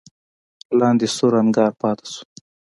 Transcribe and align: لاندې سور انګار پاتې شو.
لاندې 0.79 1.07
سور 1.15 1.33
انګار 1.41 1.71
پاتې 1.81 2.05
شو. 2.13 2.23